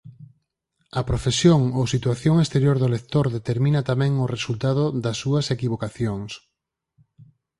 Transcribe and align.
A 0.99 1.01
profesión 1.09 1.61
ou 1.79 1.85
situación 1.95 2.35
exterior 2.43 2.77
do 2.79 2.91
lector 2.95 3.25
determina 3.37 3.87
tamén 3.91 4.11
o 4.23 4.29
resultado 4.35 4.83
das 5.03 5.17
súas 5.23 5.45
equivocacións. 5.55 6.31